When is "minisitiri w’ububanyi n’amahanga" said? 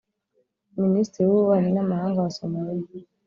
0.83-2.17